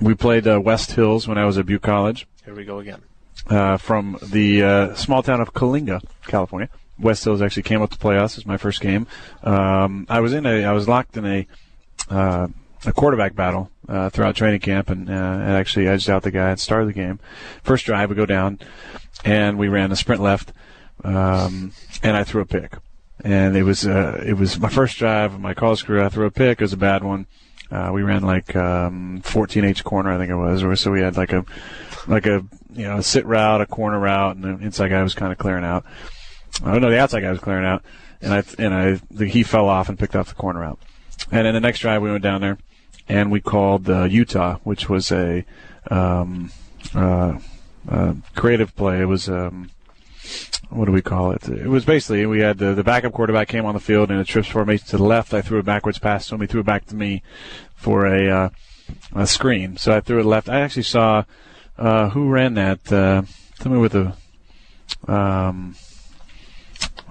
[0.00, 2.28] We played uh, West Hills when I was at Butte College.
[2.44, 3.02] Here we go again.
[3.48, 6.68] Uh, from the uh, small town of Coalinga, California.
[6.98, 8.34] West Hills actually came up to play us.
[8.34, 9.06] It was my first game.
[9.42, 11.46] Um, I was in a, I was locked in a,
[12.10, 12.48] uh,
[12.84, 16.50] a quarterback battle uh, throughout training camp, and, uh, and actually edged out the guy
[16.50, 17.20] at start of the game.
[17.62, 18.58] First drive, we go down,
[19.24, 20.52] and we ran a sprint left,
[21.04, 22.74] um, and I threw a pick.
[23.24, 26.04] And it was it was my first drive of my college career.
[26.04, 26.60] I threw a pick.
[26.60, 27.26] It was a bad one.
[27.70, 31.44] We ran like um, 14H corner, I think it was, so we had like a
[32.08, 35.14] like a you know a sit route, a corner route, and the inside guy was
[35.14, 35.84] kind of clearing out.
[36.64, 37.82] I don't know, the outside guy was clearing out,
[38.20, 40.78] and I and I the, he fell off and picked off the corner route.
[41.30, 42.58] And then the next drive we went down there,
[43.08, 45.44] and we called uh, Utah, which was a
[45.90, 46.50] um,
[46.94, 47.38] uh,
[47.88, 49.00] uh, creative play.
[49.00, 49.70] It was um,
[50.70, 51.48] what do we call it?
[51.48, 54.24] It was basically we had the, the backup quarterback came on the field in a
[54.24, 55.32] trips formation to the left.
[55.32, 56.42] I threw a backwards pass to him.
[56.42, 57.22] He threw it back to me
[57.74, 58.48] for a, uh,
[59.14, 59.76] a screen.
[59.76, 60.48] So I threw it left.
[60.48, 61.24] I actually saw
[61.78, 62.92] uh, who ran that.
[62.92, 63.22] Uh,
[63.58, 64.14] tell me what the
[65.06, 65.76] um,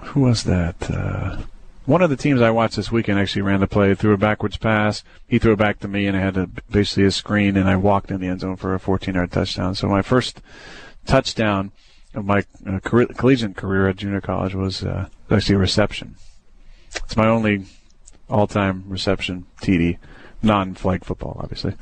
[0.00, 0.90] who was that?
[0.90, 1.38] Uh,
[1.86, 4.58] one of the teams I watched this weekend actually ran the play, threw a backwards
[4.58, 5.02] pass.
[5.26, 7.76] He threw it back to me, and I had a, basically a screen, and I
[7.76, 9.74] walked in the end zone for a 14-yard touchdown.
[9.74, 10.42] So my first
[11.06, 11.72] touchdown
[12.14, 16.16] of my uh, career, collegiate career at junior college was uh, actually a reception.
[16.94, 17.64] It's my only
[18.28, 19.96] all-time reception TD,
[20.42, 21.74] non-flag football, obviously.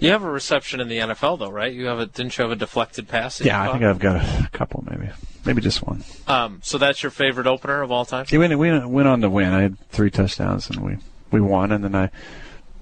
[0.00, 1.72] You have a reception in the NFL, though, right?
[1.72, 3.40] You have a didn't you have a deflected pass?
[3.40, 3.84] Yeah, I think?
[3.84, 5.10] I've got a couple, maybe,
[5.44, 6.02] maybe just one.
[6.26, 8.24] Um, so that's your favorite opener of all time?
[8.30, 9.52] Yeah, we, we went on to win.
[9.52, 10.96] I had three touchdowns, and we,
[11.30, 11.70] we won.
[11.70, 12.10] And then I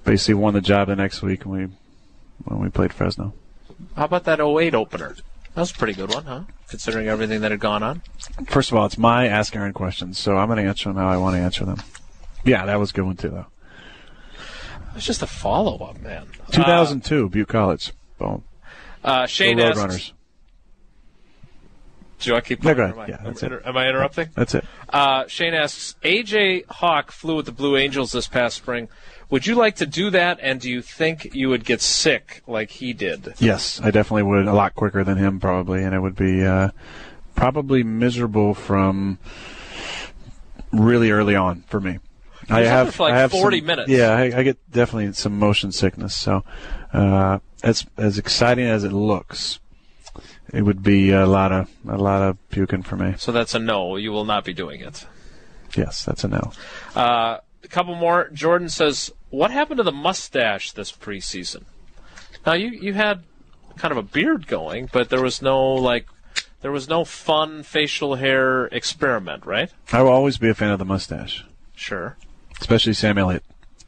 [0.05, 1.75] basically won the job the next week when we
[2.45, 3.33] when we played Fresno.
[3.97, 5.15] How about that 08 opener?
[5.55, 6.43] That was a pretty good one, huh?
[6.69, 8.01] Considering everything that had gone on.
[8.47, 11.09] First of all, it's my Ask Aaron questions, so I'm going to answer them how
[11.09, 11.81] I want to answer them.
[12.45, 13.45] Yeah, that was a good one too, though.
[14.89, 16.27] It was just a follow up, man.
[16.51, 17.93] 2002, Butte College.
[18.17, 18.43] Boom.
[19.03, 20.13] Uh, uh, The Shane asks.
[22.19, 22.91] Do I keep No, going?
[22.91, 23.05] go Am.
[23.05, 23.61] I, Yeah, that's am, it.
[23.65, 24.27] am I interrupting?
[24.35, 24.65] That's it.
[24.89, 28.89] Uh, Shane asks, AJ Hawk flew with the Blue Angels this past spring.
[29.29, 30.37] Would you like to do that?
[30.41, 33.35] And do you think you would get sick like he did?
[33.37, 34.47] Yes, I definitely would.
[34.47, 36.71] A lot quicker than him, probably, and it would be uh,
[37.35, 39.17] probably miserable from
[40.73, 41.99] really early on for me.
[42.49, 43.89] I have for like I have 40 some- minutes.
[43.89, 46.15] Yeah, I, I get definitely some motion sickness.
[46.15, 46.43] So,
[46.93, 49.59] uh, as as exciting as it looks,
[50.53, 53.15] it would be a lot of a lot of puking for me.
[53.17, 53.95] So that's a no.
[53.95, 55.05] You will not be doing it.
[55.75, 56.51] Yes, that's a no.
[56.95, 58.29] Uh, a couple more.
[58.33, 61.63] Jordan says, "What happened to the mustache this preseason?"
[62.45, 63.23] Now you you had
[63.77, 66.07] kind of a beard going, but there was no like
[66.61, 69.71] there was no fun facial hair experiment, right?
[69.91, 72.17] I will always be a fan of the mustache, Sure.
[72.59, 73.43] Especially Sam Elliott,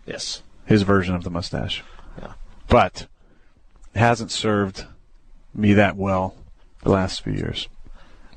[0.05, 0.41] Yes.
[0.65, 1.83] his version of the mustache.
[2.19, 2.33] Yeah.
[2.67, 3.07] But
[3.93, 4.85] it hasn't served
[5.53, 6.35] me that well
[6.83, 7.67] the last few years.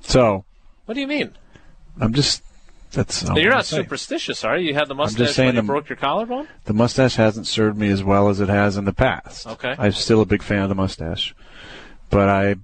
[0.00, 0.44] So
[0.86, 1.32] What do you mean?
[2.00, 2.42] I'm just
[2.92, 4.68] that's You're not superstitious, are you?
[4.68, 6.46] You had the just mustache saying when you the- broke your collarbone?
[6.64, 9.46] The mustache hasn't served me as well as it has in the past.
[9.46, 9.74] Okay.
[9.78, 11.34] I'm still a big fan of the mustache,
[12.10, 12.54] but I,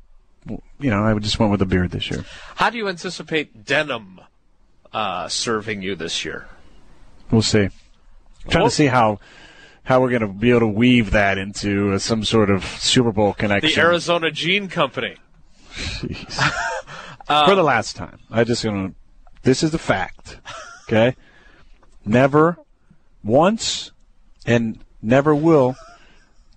[0.47, 2.25] you know, I just went with the beard this year.
[2.57, 4.21] How do you anticipate denim
[4.93, 6.47] uh, serving you this year?
[7.31, 7.69] We'll see.
[8.49, 9.19] trying Well- to see how
[9.85, 13.11] how we're going to be able to weave that into uh, some sort of Super
[13.11, 13.71] Bowl connection.
[13.75, 15.17] The Arizona Gene Company.
[15.73, 18.95] For the last time, I just going to.
[19.43, 20.39] This is the fact.
[20.85, 21.17] Okay.
[22.05, 22.59] Never,
[23.23, 23.93] once,
[24.47, 25.77] and never will.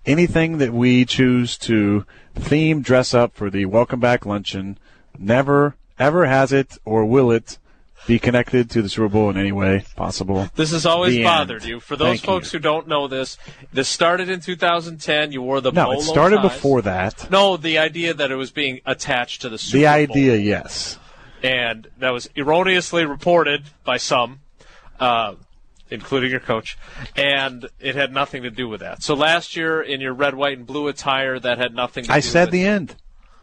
[0.06, 4.78] Anything that we choose to theme, dress up for the welcome back luncheon,
[5.18, 7.58] never, ever has it or will it
[8.06, 10.48] be connected to the Super Bowl in any way possible.
[10.56, 11.68] This has always The bothered end.
[11.70, 11.80] you.
[11.80, 12.58] For those Thank folks you.
[12.58, 13.38] who don't know this,
[13.72, 15.32] this started in 2010.
[15.32, 16.52] You wore the No, it started ties.
[16.52, 17.30] before that.
[17.30, 19.92] No, the idea that it was being attached to the Super The Bowl.
[20.16, 20.98] idea, yes.
[21.42, 24.40] and that was erroneously reported by some,
[25.00, 25.34] uh,
[25.90, 26.76] including your coach,
[27.16, 29.02] and it had nothing to do with that.
[29.02, 32.04] So last year, in your red, white, and blue attire, that had nothing.
[32.04, 32.96] to I do said the end.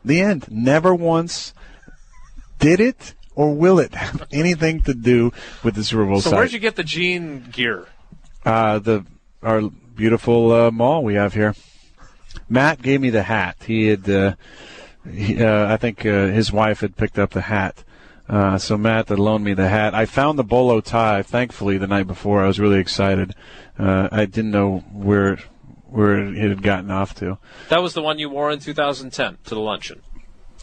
[0.04, 0.46] The end.
[0.50, 1.54] Never once
[2.60, 5.32] did it or will it have anything to do
[5.64, 6.38] with the Super Bowl So site.
[6.38, 7.88] where'd you get the jean gear?
[8.46, 9.06] uh, the
[9.44, 9.62] our
[9.96, 11.56] beautiful uh, mall we have here.
[12.50, 13.58] Matt gave me the hat.
[13.66, 14.36] He had, uh,
[15.10, 17.84] he, uh, I think uh, his wife had picked up the hat.
[18.30, 19.94] Uh, so Matt had loaned me the hat.
[19.94, 22.42] I found the bolo tie, thankfully, the night before.
[22.44, 23.36] I was really excited.
[23.78, 25.38] Uh, I didn't know where
[25.88, 27.38] where it had gotten off to.
[27.68, 30.02] That was the one you wore in 2010 to the luncheon.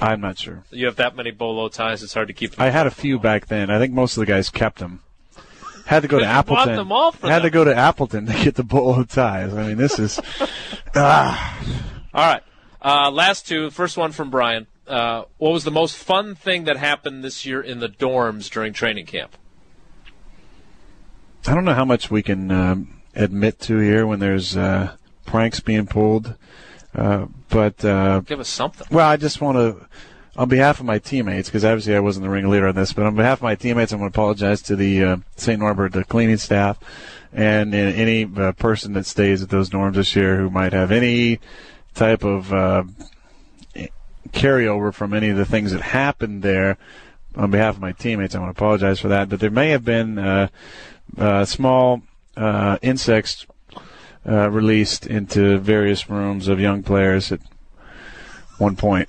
[0.00, 0.64] I'm not sure.
[0.70, 2.52] You have that many bolo ties; it's hard to keep.
[2.52, 3.70] Them I had a few back then.
[3.70, 5.02] I think most of the guys kept them.
[5.86, 6.76] Had to go to Appleton.
[6.76, 9.54] them all for had to go to Appleton to get the bolo ties.
[9.54, 10.20] I mean, this is
[10.94, 11.58] ah,
[12.14, 12.42] All right.
[12.80, 13.70] Uh, last two.
[13.70, 14.66] First one from Brian.
[14.86, 18.72] Uh, what was the most fun thing that happened this year in the dorms during
[18.72, 19.36] training camp?
[21.46, 25.60] I don't know how much we can um, admit to here when there's uh, pranks
[25.60, 26.34] being pulled,
[26.94, 28.86] uh, but uh, Give us something.
[28.90, 29.86] well, I just want to,
[30.36, 33.14] on behalf of my teammates, because obviously I wasn't the ringleader on this, but on
[33.14, 35.60] behalf of my teammates, I'm going to apologize to the uh, St.
[35.60, 36.78] Norbert the cleaning staff
[37.32, 40.90] and uh, any uh, person that stays at those dorms this year who might have
[40.90, 41.40] any
[41.94, 42.84] type of uh,
[44.30, 46.78] carryover from any of the things that happened there.
[47.36, 49.28] On behalf of my teammates, I want to apologize for that.
[49.28, 50.48] But there may have been uh,
[51.16, 52.02] uh, small
[52.36, 53.46] uh, insects
[54.26, 57.40] uh, released into various rooms of young players at
[58.58, 59.08] one point.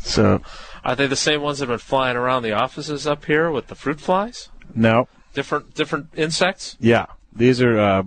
[0.00, 0.40] So,
[0.84, 3.66] Are they the same ones that have been flying around the offices up here with
[3.68, 4.48] the fruit flies?
[4.74, 6.76] no, Different different insects?
[6.80, 8.02] yeah, these are uh,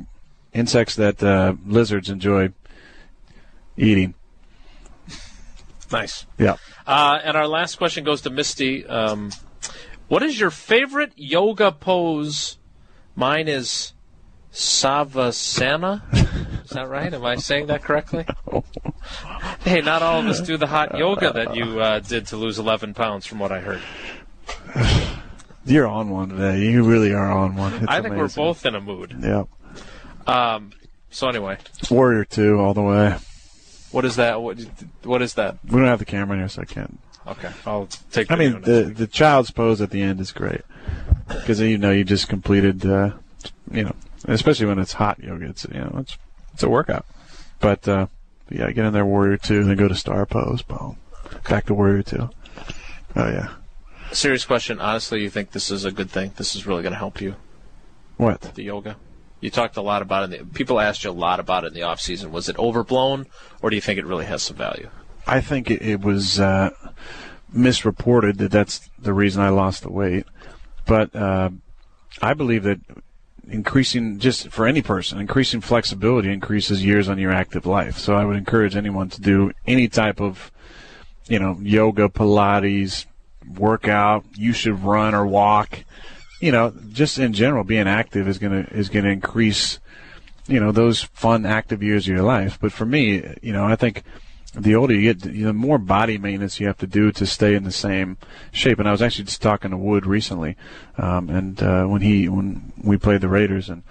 [0.53, 2.51] insects that uh, lizards enjoy
[3.77, 4.13] eating.
[5.91, 6.25] Nice.
[6.37, 6.55] Yeah.
[6.87, 8.85] Uh, and our last question goes to Misty.
[8.85, 9.31] Um,
[10.07, 12.57] what is your favorite yoga pose?
[13.15, 13.93] Mine is
[14.53, 16.01] Savasana.
[16.63, 17.13] Is that right?
[17.13, 18.25] Am I saying that correctly?
[19.61, 22.59] hey, not all of us do the hot yoga that you uh, did to lose
[22.59, 23.81] 11 pounds, from what I heard.
[25.65, 26.59] You're on one today.
[26.61, 27.73] You really are on one.
[27.73, 28.41] It's I think amazing.
[28.41, 29.15] we're both in a mood.
[29.21, 29.47] Yep.
[30.27, 30.71] Um,
[31.11, 31.57] so anyway,
[31.89, 33.15] Warrior two all the way.
[33.91, 34.41] what is that?
[34.41, 34.59] What,
[35.03, 35.57] what is that?
[35.65, 36.99] We don't have the camera here, so I can't.
[37.27, 38.31] Okay, I'll take.
[38.31, 38.97] I mean, the week.
[38.97, 40.61] the child's pose at the end is great
[41.27, 43.11] because you know you just completed, uh,
[43.71, 43.95] you know,
[44.27, 45.47] especially when it's hot yoga.
[45.49, 46.17] It's you know it's
[46.53, 47.05] it's a workout.
[47.59, 48.07] But uh,
[48.49, 50.61] yeah, get in there, warrior two, then go to star pose.
[50.61, 50.97] Boom,
[51.49, 52.29] back to warrior two.
[53.15, 53.53] Oh yeah.
[54.11, 54.79] serious question.
[54.79, 56.31] Honestly, you think this is a good thing?
[56.37, 57.35] This is really going to help you,
[58.17, 58.41] What?
[58.55, 58.95] the yoga.
[59.41, 60.39] You talked a lot about it.
[60.39, 62.31] In the, people asked you a lot about it in the off season.
[62.31, 63.25] Was it overblown,
[63.61, 64.89] or do you think it really has some value?
[65.25, 66.69] I think it, it was uh,
[67.51, 70.25] misreported that that's the reason I lost the weight.
[70.85, 71.49] But uh,
[72.21, 72.79] I believe that
[73.51, 77.97] increasing, just for any person, increasing flexibility increases years on your active life.
[77.97, 80.51] So I would encourage anyone to do any type of,
[81.27, 83.05] you know, yoga, Pilates,
[83.55, 84.25] workout.
[84.35, 85.83] You should run or walk.
[86.39, 89.79] You know, just in general, being active is gonna is gonna increase
[90.47, 93.75] you know those fun active years of your life but for me you know i
[93.75, 94.03] think
[94.53, 97.63] the older you get the more body maintenance you have to do to stay in
[97.63, 98.17] the same
[98.51, 98.79] shape.
[98.79, 100.57] And i was actually just talking to wood recently
[100.97, 103.83] um, and uh, when he when we played the raiders and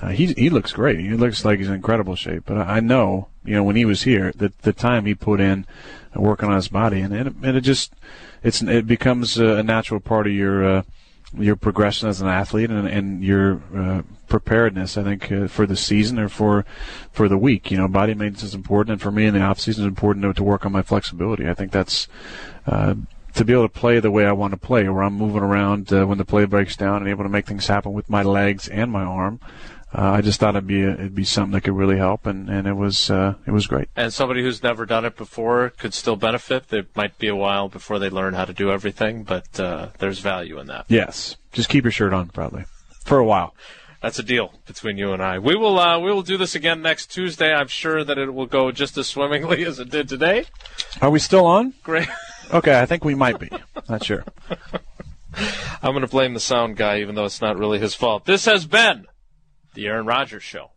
[0.00, 1.00] uh, he he looks great.
[1.00, 2.44] He looks like he's in incredible shape.
[2.46, 5.66] But i know you know, when he was here, that the time he put in
[6.14, 7.92] working on his body, and it, and it just
[8.42, 10.82] it's it becomes a natural part of your uh,
[11.38, 14.96] your progression as an athlete and, and your uh, preparedness.
[14.96, 16.64] I think uh, for the season or for
[17.12, 19.60] for the week, you know, body maintenance is important, and for me in the off
[19.60, 21.48] season, it's important to, to work on my flexibility.
[21.48, 22.08] I think that's
[22.66, 22.94] uh,
[23.34, 25.92] to be able to play the way I want to play, where I'm moving around
[25.92, 28.68] uh, when the play breaks down and able to make things happen with my legs
[28.68, 29.40] and my arm
[29.94, 32.48] uh, I just thought it'd be a, it'd be something that could really help, and,
[32.48, 33.88] and it was uh, it was great.
[33.94, 36.72] And somebody who's never done it before could still benefit.
[36.72, 40.20] It might be a while before they learn how to do everything, but uh, there's
[40.20, 40.86] value in that.
[40.88, 42.64] Yes, just keep your shirt on probably
[43.04, 43.54] for a while.
[44.00, 45.38] That's a deal between you and I.
[45.38, 47.52] We will uh, we will do this again next Tuesday.
[47.52, 50.46] I'm sure that it will go just as swimmingly as it did today.
[51.00, 51.74] Are we still on?
[51.82, 52.08] Great.
[52.52, 53.50] Okay, I think we might be.
[53.88, 54.24] Not sure.
[55.82, 58.26] I'm going to blame the sound guy, even though it's not really his fault.
[58.26, 59.06] This has been
[59.74, 60.70] the Aaron Rodgers Show.